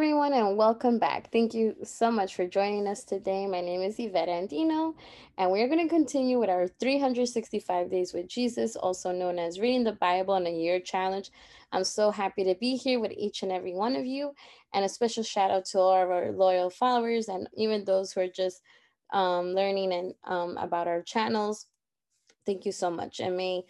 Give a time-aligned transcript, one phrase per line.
[0.00, 1.30] everyone, and welcome back.
[1.30, 3.46] Thank you so much for joining us today.
[3.46, 4.94] My name is Yvette Andino,
[5.36, 9.84] and we're going to continue with our 365 Days with Jesus, also known as Reading
[9.84, 11.30] the Bible in a Year Challenge.
[11.70, 14.32] I'm so happy to be here with each and every one of you,
[14.72, 18.22] and a special shout out to all of our loyal followers and even those who
[18.22, 18.62] are just
[19.12, 21.66] um, learning and um, about our channels.
[22.46, 23.64] Thank you so much, and may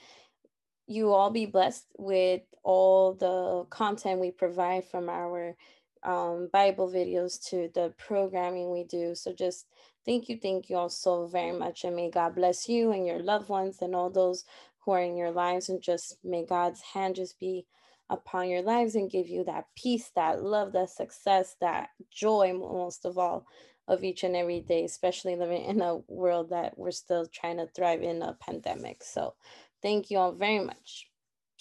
[0.86, 5.56] you all be blessed with all the content we provide from our
[6.02, 9.14] um, Bible videos to the programming we do.
[9.14, 9.66] So just
[10.04, 11.84] thank you, thank you all so very much.
[11.84, 14.44] And may God bless you and your loved ones and all those
[14.80, 15.68] who are in your lives.
[15.68, 17.66] And just may God's hand just be
[18.08, 23.04] upon your lives and give you that peace, that love, that success, that joy, most
[23.04, 23.46] of all,
[23.86, 27.66] of each and every day, especially living in a world that we're still trying to
[27.66, 29.02] thrive in a pandemic.
[29.02, 29.34] So
[29.82, 31.08] thank you all very much.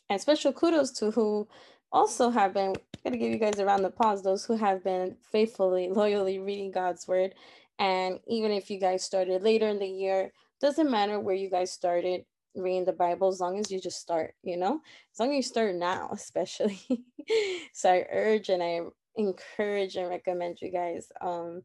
[0.10, 1.48] And special kudos to who
[1.92, 5.90] also have been to give you guys around the pause those who have been faithfully
[5.90, 7.34] loyally reading god's word.
[7.80, 11.72] And even if you guys started later in the year doesn't matter where you guys
[11.72, 12.26] started
[12.56, 14.82] reading the bible as long as you just start you know?
[15.14, 16.80] As long as you start now especially.
[17.74, 18.82] So i urge and i
[19.16, 21.64] encourage and recommend you guys um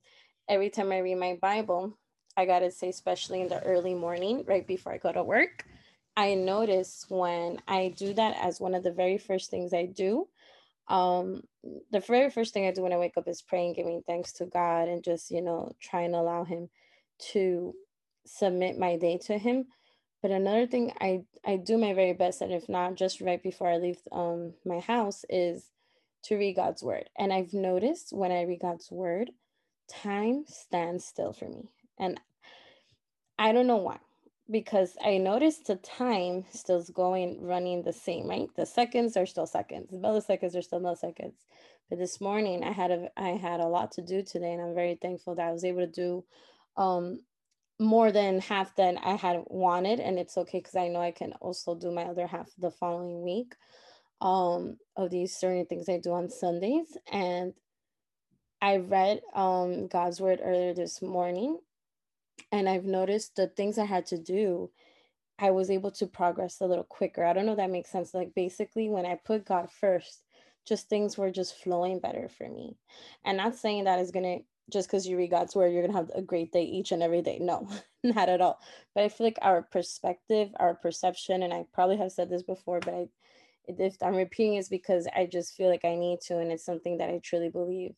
[0.48, 1.96] every time i read my bible
[2.36, 5.64] i gotta say especially in the early morning right before i go to work
[6.16, 10.28] I notice when I do that as one of the very first things I do,
[10.88, 11.42] um,
[11.90, 14.46] the very first thing I do when I wake up is praying, giving thanks to
[14.46, 16.68] God, and just, you know, trying to allow Him
[17.32, 17.74] to
[18.26, 19.66] submit my day to Him.
[20.22, 23.68] But another thing I, I do my very best, and if not just right before
[23.68, 25.70] I leave um, my house, is
[26.24, 27.08] to read God's word.
[27.18, 29.30] And I've noticed when I read God's word,
[29.88, 31.68] time stands still for me.
[31.98, 32.18] And
[33.38, 33.98] I don't know why
[34.50, 38.48] because I noticed the time still is going running the same, right?
[38.56, 41.34] The seconds are still seconds, the milliseconds are still milliseconds.
[41.90, 44.74] But this morning I had a I had a lot to do today, and I'm
[44.74, 46.24] very thankful that I was able to do
[46.76, 47.20] um,
[47.78, 51.32] more than half than I had wanted, and it's okay because I know I can
[51.40, 53.54] also do my other half the following week
[54.20, 56.96] um, of these certain things I do on Sundays.
[57.12, 57.54] And
[58.62, 61.58] I read um, God's word earlier this morning,
[62.52, 64.70] and I've noticed the things I had to do,
[65.38, 67.24] I was able to progress a little quicker.
[67.24, 68.14] I don't know if that makes sense.
[68.14, 70.24] Like basically, when I put God first,
[70.66, 72.76] just things were just flowing better for me.
[73.24, 74.38] And not saying that is gonna
[74.70, 77.22] just because you read God's word, you're gonna have a great day each and every
[77.22, 77.38] day.
[77.40, 77.68] No,
[78.04, 78.60] not at all.
[78.94, 82.80] But I feel like our perspective, our perception, and I probably have said this before,
[82.80, 83.08] but I
[83.66, 86.98] if I'm repeating is because I just feel like I need to, and it's something
[86.98, 87.94] that I truly believe.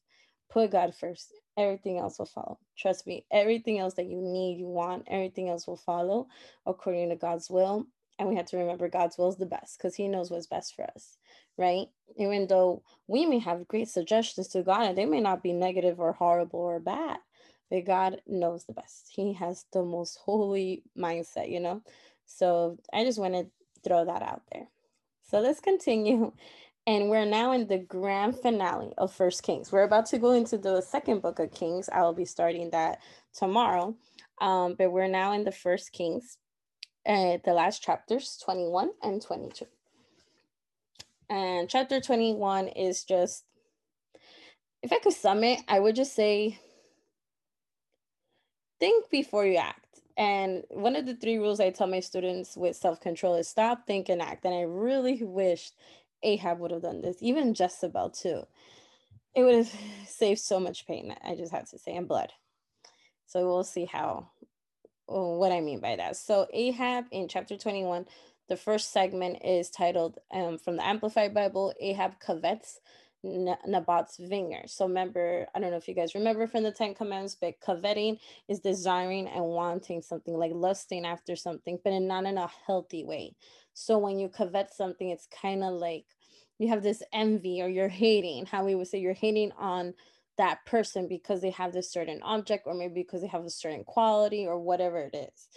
[0.48, 2.58] Put God first everything else will follow.
[2.76, 6.28] Trust me, everything else that you need, you want, everything else will follow
[6.66, 7.86] according to God's will.
[8.18, 10.74] And we have to remember God's will is the best because He knows what's best
[10.74, 11.18] for us,
[11.58, 11.86] right?
[12.16, 16.00] Even though we may have great suggestions to God and they may not be negative
[16.00, 17.18] or horrible or bad,
[17.70, 19.10] but God knows the best.
[19.14, 21.82] He has the most holy mindset, you know?
[22.24, 23.46] So I just want to
[23.84, 24.68] throw that out there.
[25.28, 26.32] So let's continue
[26.86, 29.72] and we're now in the grand finale of First Kings.
[29.72, 31.88] We're about to go into the second book of Kings.
[31.92, 33.00] I will be starting that
[33.34, 33.96] tomorrow.
[34.40, 36.38] Um, but we're now in the First Kings,
[37.04, 39.66] uh, the last chapters, 21 and 22.
[41.28, 43.44] And chapter 21 is just,
[44.82, 46.60] if I could sum it, I would just say,
[48.78, 50.02] think before you act.
[50.16, 53.86] And one of the three rules I tell my students with self control is stop,
[53.86, 54.44] think, and act.
[54.44, 55.74] And I really wished
[56.26, 58.42] Ahab would have done this, even Jezebel too.
[59.34, 59.72] It would have
[60.06, 62.32] saved so much pain, I just have to say, and blood.
[63.26, 64.30] So we'll see how,
[65.06, 66.16] what I mean by that.
[66.16, 68.06] So Ahab in chapter 21,
[68.48, 72.80] the first segment is titled um, from the Amplified Bible, Ahab covets
[73.26, 74.70] Naboth's vineyard.
[74.70, 78.18] So remember, I don't know if you guys remember from the Ten Commandments, but coveting
[78.48, 83.04] is desiring and wanting something, like lusting after something, but in not in a healthy
[83.04, 83.34] way.
[83.74, 86.04] So when you covet something, it's kind of like
[86.58, 89.94] you have this envy or you're hating, how we would say you're hating on
[90.38, 93.84] that person because they have this certain object or maybe because they have a certain
[93.84, 95.48] quality or whatever it is.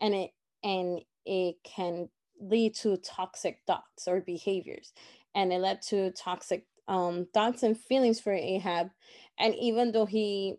[0.00, 0.30] And it
[0.62, 2.08] and it can
[2.40, 4.92] lead to toxic thoughts or behaviors.
[5.34, 8.90] And it led to toxic um, thoughts and feelings for Ahab.
[9.38, 10.56] And even though he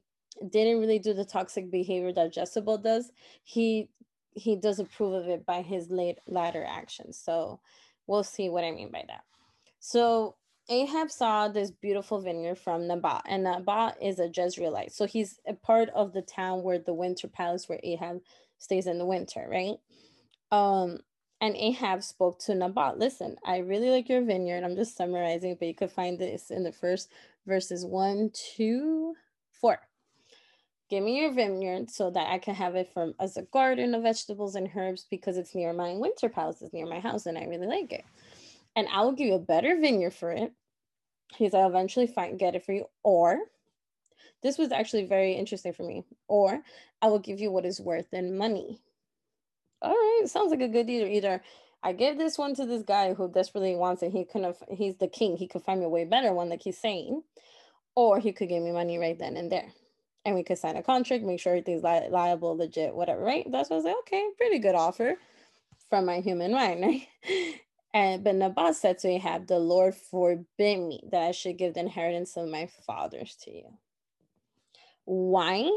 [0.50, 3.12] didn't really do the toxic behavior that Jezebel does,
[3.44, 3.90] he
[4.34, 7.18] he does approve of it by his late latter actions.
[7.18, 7.60] So
[8.06, 9.24] we'll see what I mean by that.
[9.80, 10.36] So
[10.70, 14.92] Ahab saw this beautiful vineyard from Nabat, and Nabat is a Jezreelite.
[14.92, 18.22] So he's a part of the town where the winter palace where Ahab
[18.58, 19.78] stays in the winter, right?
[20.52, 21.00] Um,
[21.40, 24.64] and Ahab spoke to Nabat, listen, I really like your vineyard.
[24.64, 27.12] I'm just summarizing, but you could find this in the first
[27.46, 29.14] verses one, two,
[29.52, 29.80] four.
[30.90, 34.04] Give me your vineyard so that I can have it from as a garden of
[34.04, 37.44] vegetables and herbs because it's near my winter palace, it's near my house, and I
[37.44, 38.06] really like it.
[38.78, 40.54] And I will give you a better vineyard for it.
[41.38, 42.86] Because I'll eventually find get it for you.
[43.04, 43.38] Or
[44.42, 46.06] this was actually very interesting for me.
[46.30, 46.62] Or
[47.02, 48.80] I will give you what is worth in money.
[49.82, 51.06] All right, sounds like a good deal.
[51.06, 51.42] Either
[51.84, 54.12] I give this one to this guy who desperately wants it.
[54.12, 54.56] He couldn't.
[54.72, 55.36] He's the king.
[55.36, 57.24] He could find me a way better one, like he's saying,
[57.94, 59.74] or he could give me money right then and there
[60.28, 63.50] and we could sign a contract, make sure everything's li- liable, legit, whatever, right?
[63.50, 65.16] That's what I was like, okay, pretty good offer
[65.90, 67.08] from my human mind, right?
[67.98, 71.80] And but Naboth said to Ahab, The Lord forbid me that I should give the
[71.80, 73.74] inheritance of my fathers to you.
[75.06, 75.68] Why?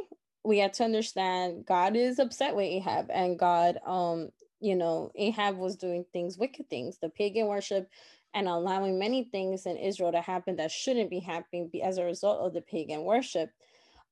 [0.44, 4.28] We have to understand God is upset with Ahab, and God, um,
[4.60, 7.88] you know, Ahab was doing things, wicked things, the pagan worship,
[8.34, 12.40] and allowing many things in Israel to happen that shouldn't be happening as a result
[12.40, 13.48] of the pagan worship.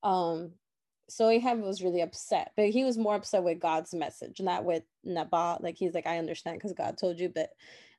[0.03, 0.53] Um,
[1.11, 4.83] so Ahab was really upset, but he was more upset with God's message, not with
[5.05, 5.61] Naboth.
[5.61, 7.51] Like he's like, I understand because God told you, but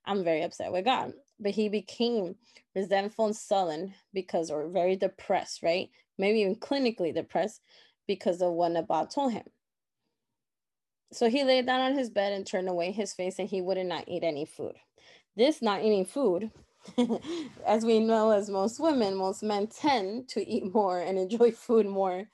[0.05, 1.13] I'm very upset with God.
[1.39, 2.35] But he became
[2.75, 5.89] resentful and sullen because, or very depressed, right?
[6.17, 7.61] Maybe even clinically depressed
[8.07, 9.45] because of what Naboth told him.
[11.11, 13.77] So he lay down on his bed and turned away his face, and he would
[13.85, 14.75] not eat any food.
[15.35, 16.51] This not eating food
[17.65, 21.85] as we know, as most women, most men tend to eat more and enjoy food
[21.85, 22.25] more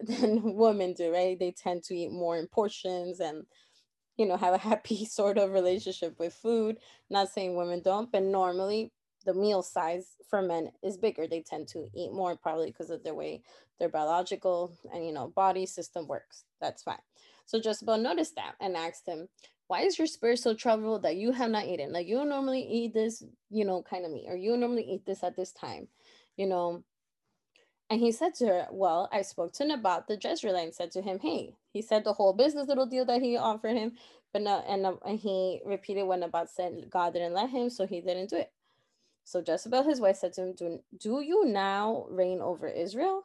[0.00, 1.38] than women do, right?
[1.38, 3.44] They tend to eat more in portions and,
[4.20, 6.76] you know, have a happy sort of relationship with food.
[7.08, 8.92] Not saying women don't, but normally
[9.24, 11.26] the meal size for men is bigger.
[11.26, 13.42] They tend to eat more, probably because of the way
[13.78, 16.44] their biological and, you know, body system works.
[16.60, 16.98] That's fine.
[17.46, 19.28] So Jezebel noticed that and asked him,
[19.68, 21.92] why is your spirit so troubled that you have not eaten?
[21.92, 25.24] Like you normally eat this, you know, kind of meat, or you normally eat this
[25.24, 25.88] at this time,
[26.36, 26.84] you know.
[27.90, 31.02] And he said to her, Well, I spoke to Naboth the Jezreelite and said to
[31.02, 33.94] him, Hey, he said the whole business little deal that he offered him,
[34.32, 38.00] but no, and, and he repeated when Naboth said God didn't let him, so he
[38.00, 38.52] didn't do it.
[39.24, 43.24] So Jezebel, his wife, said to him, Do, do you now reign over Israel?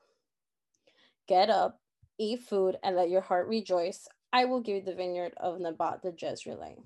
[1.27, 1.79] Get up,
[2.17, 4.07] eat food, and let your heart rejoice.
[4.33, 6.83] I will give you the vineyard of Naboth the Jezreelite.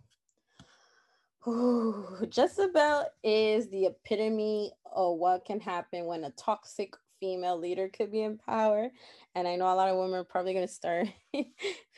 [2.36, 8.21] Jezebel is the epitome of what can happen when a toxic female leader could be
[8.21, 8.89] in power.
[9.36, 11.07] And I know a lot of women are probably going to start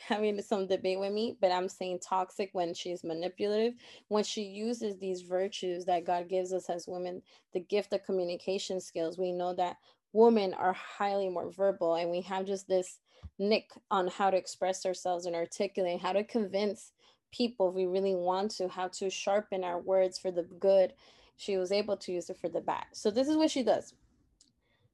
[0.08, 3.74] having some debate with me, but I'm saying toxic when she's manipulative,
[4.08, 7.22] when she uses these virtues that God gives us as women,
[7.52, 9.18] the gift of communication skills.
[9.18, 9.76] We know that
[10.12, 12.98] women are highly more verbal and we have just this
[13.38, 16.92] nick on how to express ourselves and articulate how to convince
[17.32, 20.92] people if we really want to how to sharpen our words for the good
[21.36, 23.94] she was able to use it for the bad so this is what she does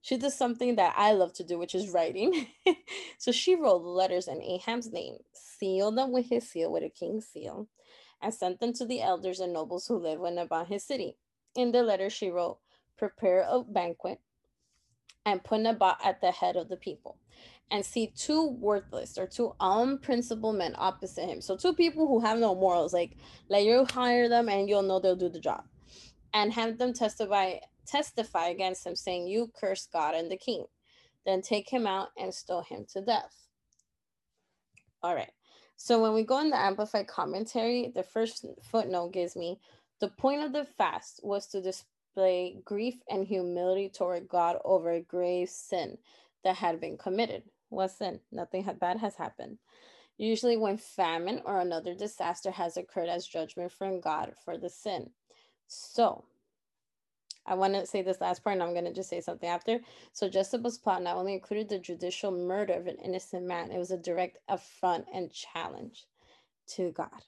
[0.08, 2.46] she does something that i love to do which is writing
[3.19, 7.26] so she wrote letters in ahab's name sealed them with his seal with a king's
[7.26, 7.69] seal
[8.22, 11.16] and sent them to the elders and nobles who live in about his city
[11.55, 12.58] in the letter she wrote
[12.96, 14.20] prepare a banquet
[15.28, 17.19] and put Naboth at the head of the people
[17.70, 21.41] and see two worthless or two unprincipled men opposite him.
[21.43, 23.17] So two people who have no morals, like
[23.50, 25.65] let you hire them and you'll know they'll do the job.
[26.32, 27.56] And have them testify
[27.88, 30.66] testify against him, saying, You curse God and the king.
[31.26, 33.48] Then take him out and stone him to death.
[35.02, 35.30] All right.
[35.76, 39.60] So when we go in the amplified commentary, the first footnote gives me
[40.00, 45.00] the point of the fast was to display grief and humility toward God over a
[45.00, 45.98] grave sin
[46.44, 47.42] that had been committed.
[47.68, 48.20] What sin?
[48.32, 49.58] Nothing bad has happened.
[50.16, 55.10] Usually, when famine or another disaster has occurred as judgment from God for the sin.
[55.68, 56.24] So,
[57.48, 59.81] I want to say this last part, and I'm going to just say something after.
[60.12, 63.90] So, Jezebel's plot not only included the judicial murder of an innocent man, it was
[63.90, 66.06] a direct affront and challenge
[66.69, 67.24] to God.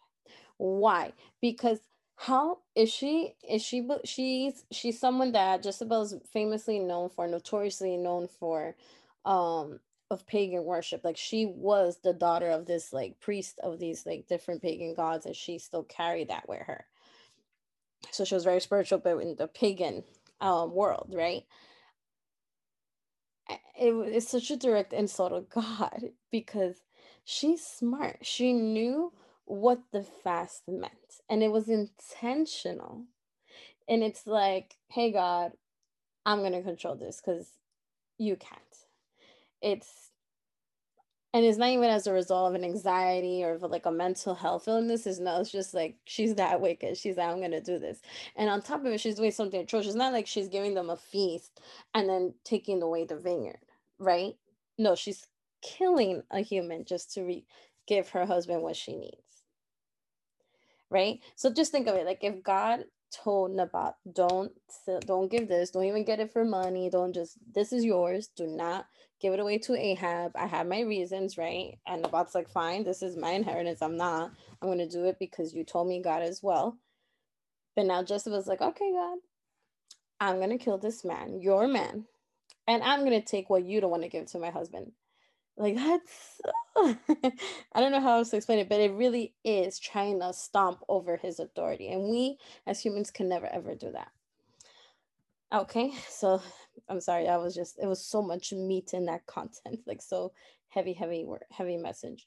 [0.59, 1.13] Why?
[1.41, 1.81] Because
[2.17, 3.35] how is she?
[3.49, 3.89] Is she?
[4.05, 8.77] She's she's someone that Jezebel is famously known for, notoriously known for,
[9.25, 14.05] um, of pagan worship like she was the daughter of this like priest of these
[14.07, 16.85] like different pagan gods and she still carried that with her
[18.11, 20.05] so she was very spiritual but in the pagan
[20.41, 21.45] um, world right?
[23.79, 26.77] It, it's such a direct insult of god because
[27.25, 28.19] she's smart.
[28.23, 29.13] She knew
[29.45, 33.05] what the fast meant and it was intentional.
[33.89, 35.53] And it's like hey god
[36.27, 37.49] i'm gonna control this because
[38.19, 38.61] you can't.
[39.63, 40.10] It's
[41.33, 44.67] and it's not even as a result of an anxiety or like a mental health
[44.67, 48.01] illness is no it's just like she's that wicked she's like i'm gonna do this.
[48.37, 50.91] And on top of it she's doing something atrocious it's not like she's giving them
[50.91, 51.61] a feast
[51.95, 53.61] and then taking away the vineyard
[53.99, 54.35] right?
[54.79, 55.27] No she's
[55.63, 57.47] killing a human just to re-
[57.87, 59.45] give her husband what she needs
[60.91, 61.21] right?
[61.37, 64.53] So just think of it like if god told naboth don't
[65.07, 68.47] don't give this don't even get it for money don't just this is yours do
[68.47, 68.87] not
[69.21, 70.33] give it away to Ahab.
[70.35, 71.79] I have my reasons, right?
[71.87, 73.83] And the Naboth's like, fine, this is my inheritance.
[73.83, 74.33] I'm not.
[74.61, 76.79] I'm going to do it because you told me God as well.
[77.77, 79.19] But now Joseph was like, okay, God,
[80.21, 82.07] I'm going to kill this man, your man,
[82.67, 84.93] and I'm going to take what you don't want to give to my husband.
[85.57, 86.41] Like, that's,
[86.77, 90.81] I don't know how else to explain it, but it really is trying to stomp
[90.89, 91.89] over his authority.
[91.89, 94.09] And we as humans can never, ever do that.
[95.53, 96.43] Okay, so
[96.89, 100.33] I'm sorry, I was just it was so much meat in that content, like so
[100.69, 102.27] heavy, heavy heavy message.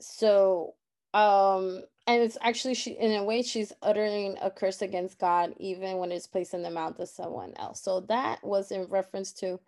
[0.00, 0.74] So
[1.14, 5.98] um and it's actually she in a way she's uttering a curse against God even
[5.98, 7.82] when it's placed in the mouth of someone else.
[7.82, 9.60] So that was in reference to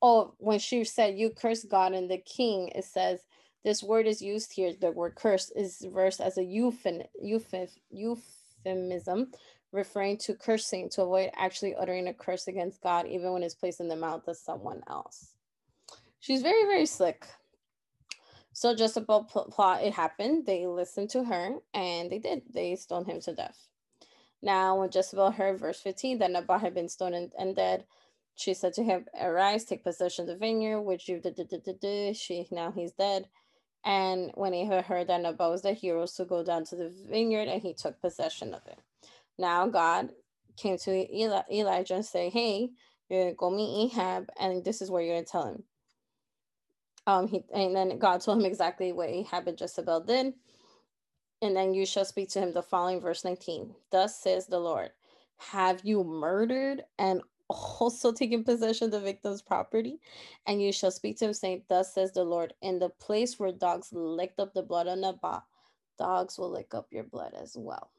[0.00, 3.20] oh when she said you curse God and the king, it says
[3.64, 9.32] this word is used here, the word curse is versed as a euphem, euphem, euphemism
[9.72, 13.80] referring to cursing to avoid actually uttering a curse against God, even when it's placed
[13.80, 15.32] in the mouth of someone else.
[16.20, 17.26] She's very, very slick.
[18.52, 20.46] So just about pl- plot, it happened.
[20.46, 22.42] They listened to her and they did.
[22.52, 23.68] They stoned him to death.
[24.40, 27.84] Now, when Jezebel heard verse 15 that Naboth had been stoned and, dead,
[28.34, 32.16] she said to him, Arise, take possession of the vineyard, which you did.
[32.16, 33.28] She now he's dead.
[33.84, 36.92] And when he heard that Naboth was dead, he rose to go down to the
[37.10, 38.78] vineyard and he took possession of it.
[39.38, 40.10] Now God
[40.56, 42.70] came to Eli- Elijah and say, "Hey,
[43.08, 45.64] you're gonna go meet Ahab, and this is where you're gonna tell him."
[47.06, 50.34] Um, he and then God told him exactly what Ahab and Jezebel did.
[51.40, 53.74] And then you shall speak to him the following verse 19.
[53.92, 54.90] Thus says the Lord,
[55.36, 60.00] Have you murdered and also taken possession of the victim's property?
[60.46, 63.52] And you shall speak to him, saying, Thus says the Lord, in the place where
[63.52, 65.42] dogs licked up the blood of Naboth,
[65.98, 67.90] dogs will lick up your blood as well.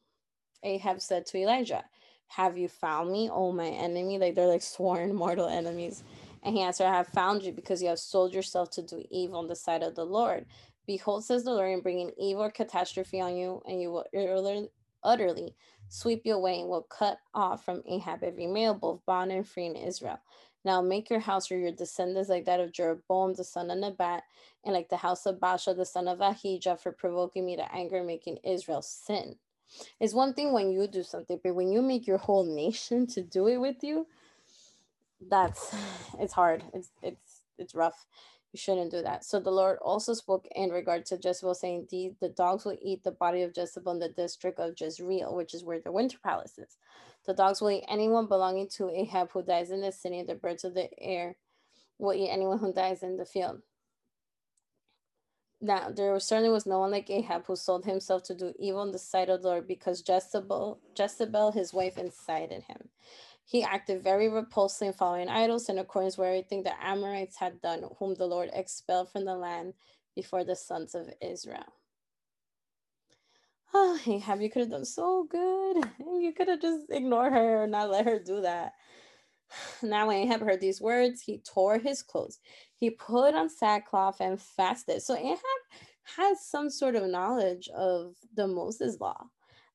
[0.63, 1.83] Ahab said to Elijah,
[2.27, 4.19] Have you found me, oh my enemy?
[4.19, 6.03] Like they're like sworn mortal enemies.
[6.43, 9.39] And he answered, I have found you because you have sold yourself to do evil
[9.39, 10.45] on the side of the Lord.
[10.87, 14.05] Behold, says the Lord, in bringing evil or catastrophe on you, and you will
[15.03, 15.55] utterly
[15.89, 19.65] sweep you away and will cut off from Ahab every male, both bond and free
[19.65, 20.19] in Israel.
[20.65, 24.23] Now make your house or your descendants like that of Jeroboam the son of Nebat,
[24.65, 28.03] and like the house of Baasha the son of Ahijah for provoking me to anger,
[28.03, 29.35] making Israel sin.
[29.99, 33.21] It's one thing when you do something, but when you make your whole nation to
[33.21, 34.07] do it with you,
[35.29, 35.73] that's
[36.19, 36.63] it's hard.
[36.73, 38.05] It's it's it's rough.
[38.53, 39.25] You shouldn't do that.
[39.25, 43.03] So the Lord also spoke in regard to Jezebel, saying, the, the dogs will eat
[43.03, 46.57] the body of Jezebel in the district of Jezreel, which is where the winter palace
[46.57, 46.77] is.
[47.25, 50.63] The dogs will eat anyone belonging to Ahab who dies in the city, the birds
[50.63, 51.35] of the air
[51.99, 53.61] will eat anyone who dies in the field.
[55.61, 58.91] Now there certainly was no one like Ahab who sold himself to do evil in
[58.91, 62.89] the sight of the Lord because Jezebel, Jezebel, his wife, incited him.
[63.45, 67.85] He acted very repulsively in following idols in accordance with everything the Amorites had done,
[67.99, 69.73] whom the Lord expelled from the land
[70.15, 71.73] before the sons of Israel.
[73.73, 75.77] Oh, Ahab, you could have done so good.
[75.99, 78.73] You could have just ignored her or not let her do that.
[79.83, 82.39] Now, when Ahab heard these words, he tore his clothes.
[82.79, 85.01] He put on sackcloth and fasted.
[85.03, 85.39] So Ahab
[86.17, 89.25] has some sort of knowledge of the Moses law,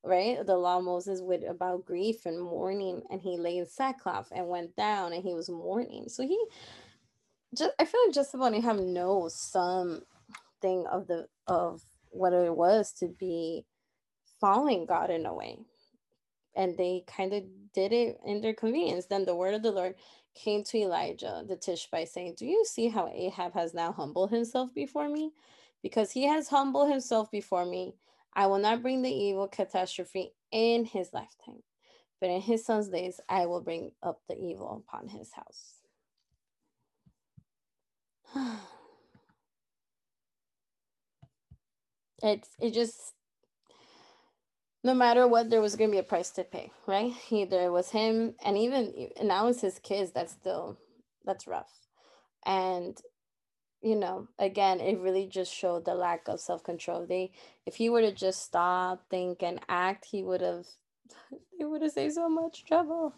[0.03, 0.45] right?
[0.45, 4.75] The law Moses with about grief and mourning, and he lay in sackcloth and went
[4.75, 6.05] down and he was mourning.
[6.09, 6.39] So he
[7.57, 10.05] just I feel like Jezebel and Ahab knows something
[10.91, 11.81] of the of
[12.11, 13.65] what it was to be
[14.41, 15.57] following God in a way.
[16.55, 17.43] And they kind of
[17.73, 19.07] did it in their convenience.
[19.07, 19.95] Then the word of the Lord
[20.35, 24.73] came to Elijah the Tishbite, saying, Do you see how Ahab has now humbled himself
[24.73, 25.31] before me?
[25.81, 27.95] Because he has humbled himself before me,
[28.33, 31.63] I will not bring the evil catastrophe in his lifetime,
[32.19, 35.75] but in his son's days, I will bring up the evil upon his house.
[42.23, 43.13] it's it just
[44.83, 47.13] no matter what, there was going to be a price to pay, right?
[47.29, 50.11] Either it was him, and even now it's his kids.
[50.11, 50.77] That's still
[51.25, 51.71] that's rough,
[52.45, 52.99] and
[53.83, 57.05] you know, again, it really just showed the lack of self control.
[57.05, 57.31] They,
[57.65, 60.65] if he were to just stop, think, and act, he would have,
[61.57, 63.13] he would have saved so much trouble.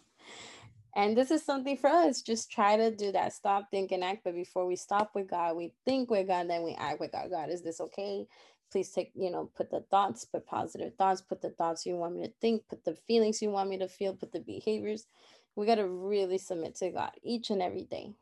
[0.96, 2.22] And this is something for us.
[2.22, 3.34] Just try to do that.
[3.34, 4.24] Stop, think, and act.
[4.24, 7.30] But before we stop with God, we think with God, then we act with God.
[7.30, 8.28] God, is this okay?
[8.76, 12.18] Please take, you know, put the thoughts, put positive thoughts, put the thoughts you want
[12.18, 15.08] me to think, put the feelings you want me to feel, put the behaviors.
[15.56, 18.16] We got to really submit to God each and every day.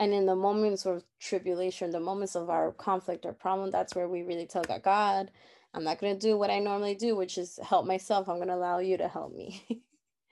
[0.00, 4.08] And in the moments of tribulation, the moments of our conflict or problem, that's where
[4.08, 5.30] we really tell God, God,
[5.72, 8.28] I'm not going to do what I normally do, which is help myself.
[8.28, 9.64] I'm going to allow you to help me.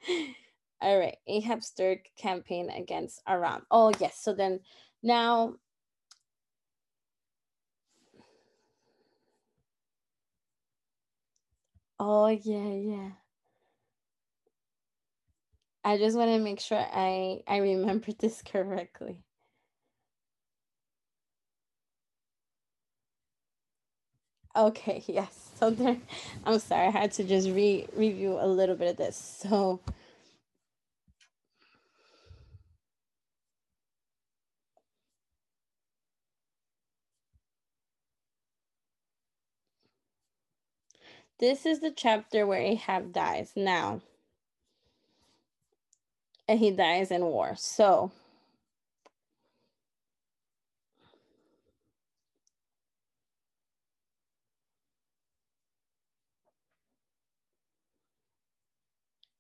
[0.81, 1.19] All right.
[1.29, 3.65] Ahab stirred campaign against Aram.
[3.71, 4.19] Oh, yes.
[4.21, 4.59] So then
[5.05, 5.55] now.
[12.01, 13.11] Oh, yeah, yeah.
[15.85, 19.25] I just want to make sure I I remember this correctly.
[24.57, 25.51] Okay, yes.
[25.57, 25.97] So there,
[26.45, 29.17] I'm sorry, I had to just re review a little bit of this.
[29.17, 29.81] So
[41.41, 44.03] this is the chapter where Ahab dies now.
[46.49, 47.55] And he dies in war.
[47.57, 48.13] So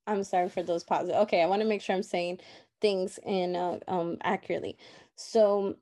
[0.06, 1.12] I'm sorry for those pauses.
[1.12, 2.40] Okay, I want to make sure I'm saying
[2.80, 4.76] things in uh, um accurately.
[5.16, 5.76] So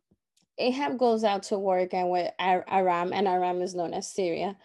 [0.58, 4.56] Ahab goes out to war again with Aram, and Aram is known as Syria.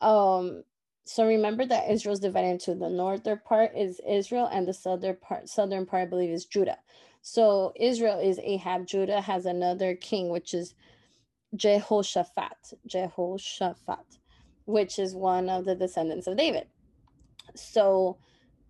[0.00, 0.64] Um,
[1.08, 5.48] so remember that Israel's divided into the northern part is Israel, and the southern part,
[5.48, 6.78] southern part, I believe, is Judah.
[7.22, 8.86] So Israel is Ahab.
[8.86, 10.74] Judah has another king, which is
[11.56, 12.74] Jehoshaphat.
[12.86, 14.18] Jehoshaphat,
[14.66, 16.66] which is one of the descendants of David.
[17.56, 18.18] So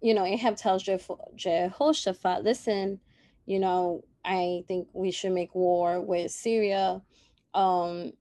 [0.01, 3.01] you know, Ahab tells Jehoshaphat, listen,
[3.47, 7.03] you know, I think we should make war with Syria.
[7.55, 8.13] Um,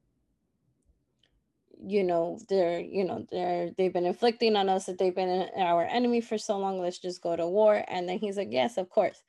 [1.85, 5.83] you know, they're, you know, they're they've been inflicting on us that they've been our
[5.85, 6.79] enemy for so long.
[6.79, 7.83] Let's just go to war.
[7.87, 9.23] And then he's like, yes, of course.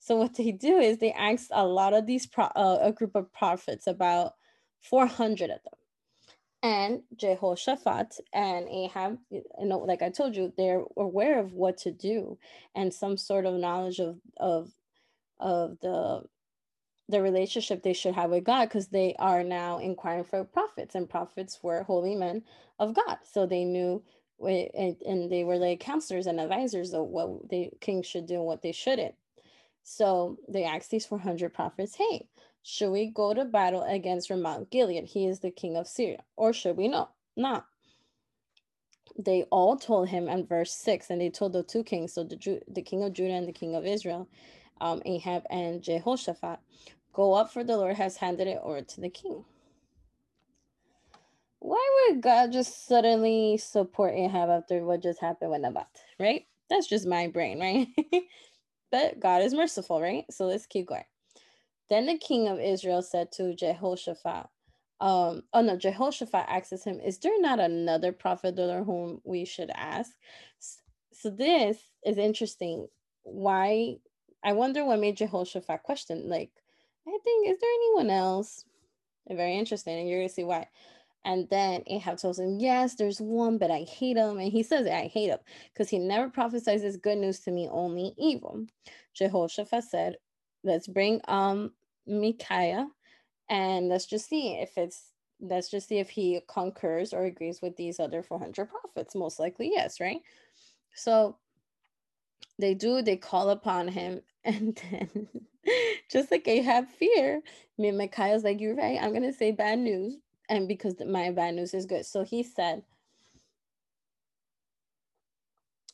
[0.00, 3.14] So what they do is they ask a lot of these pro- uh, a group
[3.14, 4.34] of prophets, about
[4.82, 5.72] 400 of them
[6.64, 11.92] and Jehoshaphat and Ahab, you know, like I told you, they're aware of what to
[11.92, 12.38] do
[12.74, 14.72] and some sort of knowledge of of
[15.38, 16.22] of the
[17.08, 21.08] the relationship they should have with God because they are now inquiring for prophets and
[21.08, 22.42] prophets were holy men
[22.78, 23.18] of God.
[23.30, 24.02] So they knew
[24.40, 28.62] and they were like counselors and advisors of what the king should do and what
[28.62, 29.14] they shouldn't.
[29.82, 32.26] So they asked these 400 prophets, hey,
[32.62, 35.04] should we go to battle against Ramoth Gilead?
[35.04, 36.24] He is the king of Syria.
[36.36, 37.12] Or should we not?
[37.36, 37.66] Not.
[39.18, 42.36] They all told him in verse 6, and they told the two kings, so the,
[42.36, 44.28] Ju- the king of Judah and the king of Israel,
[44.80, 46.60] um, Ahab and Jehoshaphat,
[47.12, 49.44] go up for the Lord has handed it over to the king.
[51.60, 55.86] Why would God just suddenly support Ahab after what just happened with Naboth,
[56.20, 56.46] right?
[56.68, 57.88] That's just my brain, right?
[58.92, 60.24] but God is merciful, right?
[60.30, 61.04] So let's keep going.
[61.90, 64.46] Then the king of Israel said to Jehoshaphat,
[65.00, 69.70] um, oh no, Jehoshaphat asks him, Is there not another prophet or whom we should
[69.74, 70.12] ask?
[71.12, 72.88] So this is interesting.
[73.22, 73.96] Why
[74.44, 76.28] I wonder what made Jehoshaphat question.
[76.28, 76.50] Like,
[77.08, 78.64] I think, is there anyone else?
[79.28, 80.68] Very interesting, and you're gonna see why.
[81.24, 84.38] And then Ahab tells him, Yes, there's one, but I hate him.
[84.38, 85.38] And he says, I hate him
[85.72, 88.66] because he never prophesies good news to me, only evil.
[89.14, 90.16] Jehoshaphat said,
[90.64, 91.70] let's bring um
[92.06, 92.88] Micaiah
[93.48, 97.76] and let's just see if it's let's just see if he concurs or agrees with
[97.76, 100.20] these other 400 prophets most likely yes right
[100.94, 101.36] so
[102.58, 105.28] they do they call upon him and then
[106.10, 107.42] just like have fear
[107.78, 110.16] me Micaiah's like you're right I'm gonna say bad news
[110.48, 112.82] and because my bad news is good so he said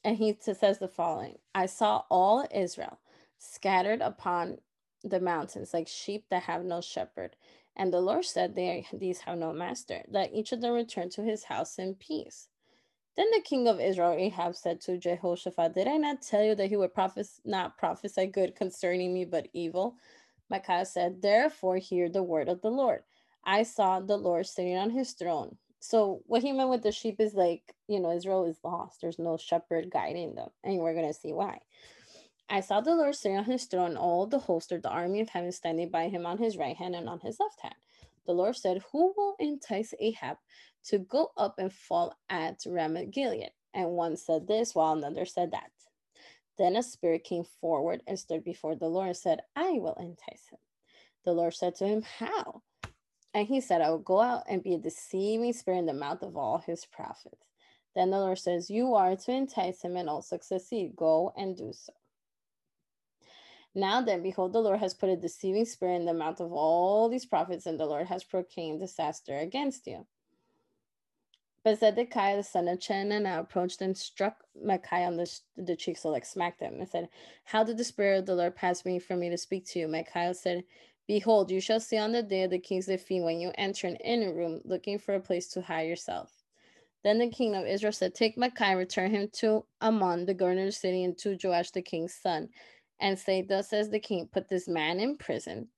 [0.05, 2.99] and he says the following I saw all Israel
[3.38, 4.59] scattered upon
[5.05, 7.37] the mountains like sheep that have no shepherd.
[7.77, 10.03] And the Lord said, they, These have no master.
[10.09, 12.49] Let each of them return to his house in peace.
[13.20, 16.70] Then the king of Israel, Ahab, said to Jehoshaphat, Did I not tell you that
[16.70, 19.98] he would prophes- not prophesy good concerning me, but evil?
[20.48, 23.02] Micaiah said, Therefore, hear the word of the Lord.
[23.44, 25.59] I saw the Lord sitting on his throne.
[25.80, 29.02] So, what he meant with the sheep is like, you know, Israel is lost.
[29.02, 30.48] There's no shepherd guiding them.
[30.64, 31.61] And we're going to see why.
[32.48, 35.28] I saw the Lord sitting on his throne, all the host of the army of
[35.28, 37.74] heaven standing by him on his right hand and on his left hand.
[38.26, 40.38] The Lord said, Who will entice Ahab
[40.84, 43.50] to go up and fall at Ramoth Gilead?
[43.74, 45.70] And one said this, while another said that.
[46.58, 50.48] Then a spirit came forward and stood before the Lord and said, I will entice
[50.50, 50.58] him.
[51.24, 52.62] The Lord said to him, How?
[53.32, 56.22] And he said, I will go out and be a deceiving spirit in the mouth
[56.22, 57.46] of all his prophets.
[57.94, 60.96] Then the Lord says, You are to entice him and also succeed.
[60.96, 61.92] Go and do so.
[63.74, 67.08] Now then, behold, the Lord has put a deceiving spirit in the mouth of all
[67.08, 70.06] these prophets, and the Lord has proclaimed disaster against you.
[71.62, 76.09] But Zedekiah, the son of Chenaanah, approached and struck Micaiah on the, the cheek, so
[76.09, 77.09] like smacked him, and said,
[77.44, 79.88] How did the Spirit of the Lord pass me for me to speak to you?
[79.88, 80.64] Micaiah said,
[81.07, 83.96] Behold, you shall see on the day of the king's defeat when you enter an
[83.96, 86.33] inner room looking for a place to hide yourself.
[87.05, 90.66] Then the king of Israel said, Take Micaiah, return him to Amon, the governor of
[90.68, 92.49] the city, and to Joash, the king's son,
[93.01, 95.68] and say, Thus says the king, Put this man in prison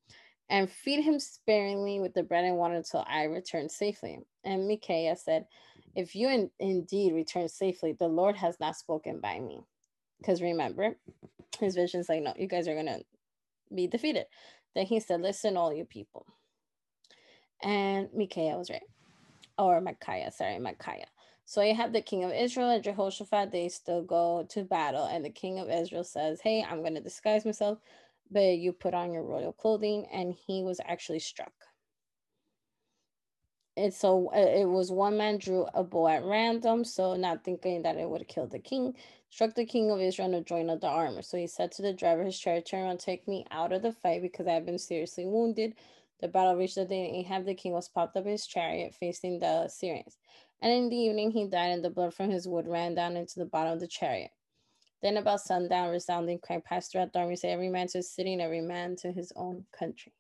[0.53, 4.19] and feed him sparingly with the bread and water until I return safely.
[4.45, 5.47] And Micaiah said,
[5.95, 9.61] if you in, indeed return safely, the Lord has not spoken by me.
[10.19, 10.97] Because remember,
[11.59, 13.03] his vision's like, no, you guys are going to
[13.75, 14.27] be defeated.
[14.75, 16.27] Then he said, listen, all you people.
[17.63, 18.83] And Micaiah was right.
[19.59, 21.07] Or Micaiah, sorry, Micaiah.
[21.45, 25.07] So you have the king of Israel and Jehoshaphat, they still go to battle.
[25.07, 27.79] And the king of Israel says, Hey, I'm going to disguise myself,
[28.31, 30.07] but you put on your royal clothing.
[30.13, 31.53] And he was actually struck
[33.77, 37.83] it's so uh, it was one man drew a bow at random, so not thinking
[37.83, 38.95] that it would kill the king,
[39.31, 41.23] struck the king of Israel and joined the armor.
[41.23, 43.93] So he said to the driver his chariot, "Turn around, take me out of the
[43.93, 45.75] fight because I have been seriously wounded."
[46.21, 48.95] The battle reached the day and Ahab the king was popped up in his chariot
[48.95, 50.19] facing the Syrians,
[50.61, 53.39] and in the evening he died, and the blood from his wound ran down into
[53.39, 54.33] the bottom of the chariot.
[55.03, 58.35] Then about sundown, resounding cry passed throughout the army, say every man to his city
[58.35, 60.13] and every man to his own country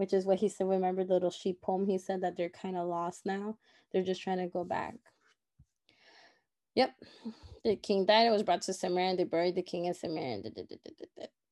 [0.00, 0.66] which is what he said.
[0.66, 1.84] Remember the little sheep poem?
[1.84, 3.58] He said that they're kind of lost now.
[3.92, 4.94] They're just trying to go back.
[6.74, 6.94] Yep.
[7.64, 8.26] The king died.
[8.26, 10.40] It was brought to Samaria and they buried the king in Samaria.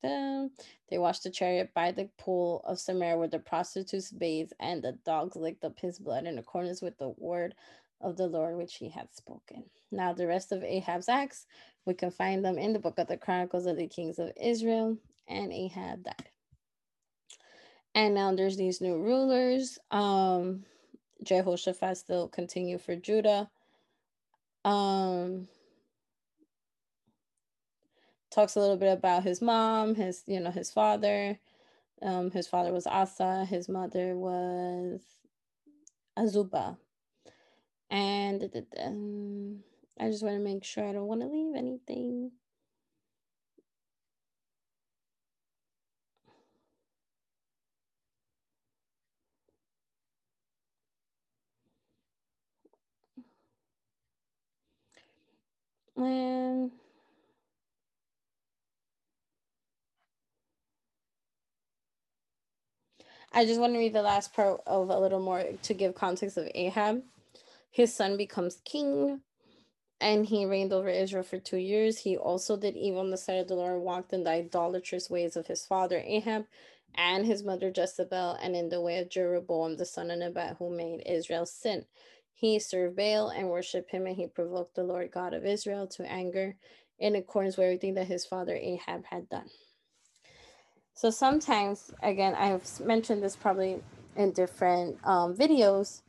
[0.01, 4.93] They washed the chariot by the pool of Samaria where the prostitutes bathed and the
[5.05, 7.53] dogs licked up his blood in accordance with the word
[8.01, 9.65] of the Lord which he had spoken.
[9.91, 11.45] Now, the rest of Ahab's acts,
[11.85, 14.97] we can find them in the book of the Chronicles of the Kings of Israel,
[15.27, 16.29] and Ahab died
[17.95, 19.79] and now there's these new rulers.
[19.91, 20.65] Um,
[21.23, 23.49] Jehoshaphat still continue for Judah.
[24.65, 25.47] Um,
[28.31, 31.39] talks a little bit about his mom, his you know his father.
[32.01, 33.45] Um, his father was Asa.
[33.45, 35.01] His mother was
[36.17, 36.77] Azubah.
[37.89, 38.49] And
[38.79, 39.63] um,
[39.99, 42.31] I just want to make sure I don't want to leave anything.
[55.99, 56.71] And
[63.33, 66.37] I just want to read the last part of a little more to give context
[66.37, 67.03] of Ahab.
[67.71, 69.21] His son becomes king
[70.01, 71.99] and he reigned over Israel for two years.
[71.99, 75.35] He also did evil on the side of the Lord, walked in the idolatrous ways
[75.35, 76.45] of his father Ahab
[76.95, 80.69] and his mother Jezebel, and in the way of Jeroboam the son of Nebat, who
[80.75, 81.85] made Israel sin.
[82.39, 86.09] He served Baal and worshiped him, and he provoked the Lord God of Israel to
[86.09, 86.55] anger
[86.97, 89.49] in accordance with everything that his father Ahab had done.
[90.93, 93.81] So sometimes, again, I've mentioned this probably
[94.15, 96.01] in different um, videos.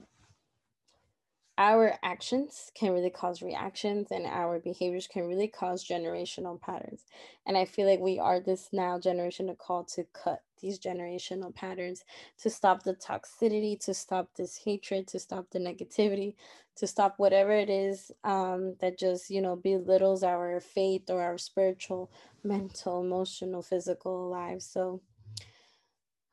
[1.59, 7.07] Our actions can really cause reactions, and our behaviors can really cause generational patterns.
[7.45, 11.55] And I feel like we are this now generation to call to cut these generational
[11.55, 12.05] patterns,
[12.43, 16.35] to stop the toxicity, to stop this hatred, to stop the negativity,
[16.77, 21.39] to stop whatever it is um, that just, you know, belittles our faith or our
[21.39, 22.11] spiritual,
[22.43, 24.67] mental, emotional, physical lives.
[24.67, 25.01] So,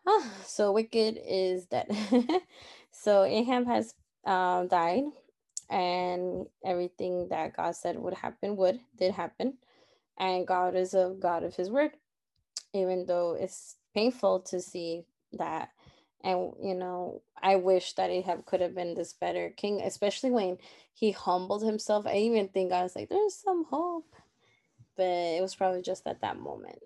[0.08, 1.88] ah, so wicked is dead.
[2.92, 3.94] so Ahab has
[4.26, 5.04] um, died,
[5.70, 9.58] and everything that God said would happen would did happen,
[10.18, 11.92] and God is a God of His word,
[12.74, 15.70] even though it's painful to see that.
[16.24, 20.58] And you know i wish that Ahab could have been this better king especially when
[20.94, 22.08] he humbled himself.
[22.08, 24.12] I even think i was like there's some hope.
[24.98, 26.80] But it was probably just at that moment.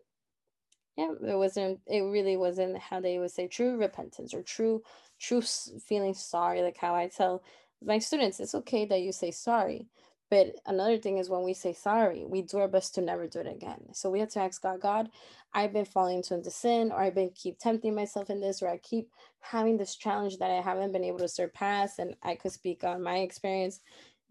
[0.98, 4.84] Yeah it wasn't it really wasn't how they would say true repentance or true
[5.20, 5.42] true
[5.88, 7.42] feeling sorry like how i tell
[7.84, 9.88] my students it's okay that you say sorry
[10.32, 13.42] but another thing is when we say sorry, we do our best to never do
[13.42, 13.90] it again.
[13.94, 15.10] So we have to ask God, God,
[15.54, 18.78] I've been falling into sin, or I've been keep tempting myself in this, or I
[18.78, 22.00] keep having this challenge that I haven't been able to surpass.
[22.00, 23.82] And I could speak on my experience.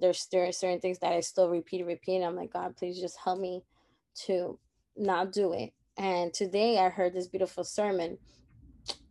[0.01, 2.17] There's there are certain things that I still repeat repeat.
[2.17, 3.63] And I'm like, God, please just help me
[4.27, 4.59] to
[4.97, 5.75] not do it.
[5.99, 8.19] And today I heard this beautiful sermon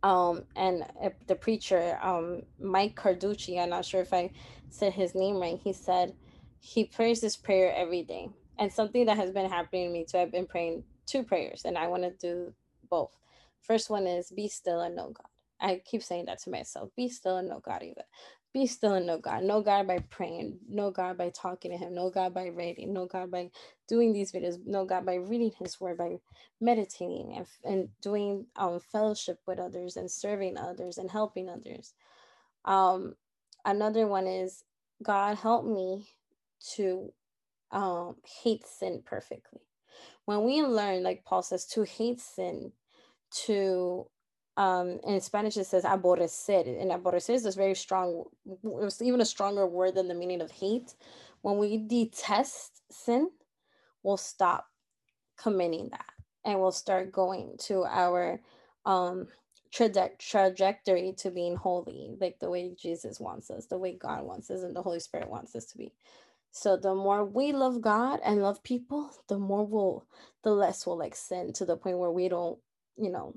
[0.02, 0.84] um and
[1.26, 4.30] the preacher um mike carducci i'm not sure if i
[4.70, 6.14] said his name right he said
[6.60, 10.18] he prays this prayer every day and something that has been happening to me too
[10.18, 12.52] i've been praying two prayers and i want to do
[12.88, 13.16] both
[13.62, 15.26] first one is be still and know god
[15.60, 18.04] i keep saying that to myself be still and know god even
[18.52, 19.44] be still and know God.
[19.44, 20.58] Know God by praying.
[20.68, 21.94] Know God by talking to Him.
[21.94, 22.92] Know God by writing.
[22.92, 23.50] Know God by
[23.88, 24.64] doing these videos.
[24.66, 26.18] Know God by reading His Word, by
[26.60, 31.94] meditating and, and doing um, fellowship with others and serving others and helping others.
[32.64, 33.14] Um,
[33.64, 34.64] another one is
[35.02, 36.08] God help me
[36.76, 37.12] to
[37.72, 39.60] um, hate sin perfectly.
[40.26, 42.72] When we learn, like Paul says, to hate sin,
[43.46, 44.06] to
[44.56, 48.24] um, in Spanish it says aborrecer, and aborrecer is this very strong.
[48.64, 50.94] It's even a stronger word than the meaning of hate.
[51.42, 53.30] When we detest sin,
[54.02, 54.66] we'll stop
[55.38, 56.06] committing that,
[56.44, 58.40] and we'll start going to our
[58.86, 59.28] um,
[59.74, 64.50] traje- trajectory to being holy, like the way Jesus wants us, the way God wants
[64.50, 65.92] us, and the Holy Spirit wants us to be.
[66.52, 70.06] So the more we love God and love people, the more we'll,
[70.42, 72.58] the less we'll like sin to the point where we don't,
[72.96, 73.34] you know,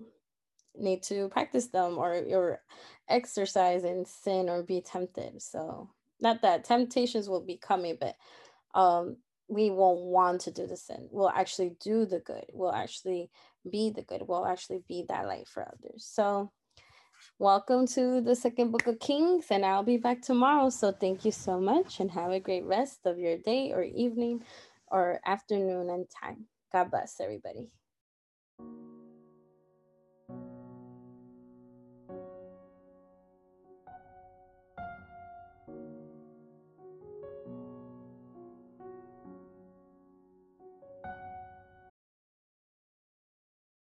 [0.75, 2.61] need to practice them or or
[3.07, 5.41] exercise and sin or be tempted.
[5.41, 8.15] So not that temptations will be coming but
[8.79, 11.07] um we won't want to do the sin.
[11.11, 12.45] We'll actually do the good.
[12.53, 13.29] We'll actually
[13.69, 14.23] be the good.
[14.27, 16.05] We'll actually be that light for others.
[16.09, 16.51] So
[17.39, 21.31] welcome to the second book of kings and i'll be back tomorrow so thank you
[21.31, 24.43] so much and have a great rest of your day or evening
[24.93, 26.45] or afternoon and time.
[26.71, 27.71] God bless everybody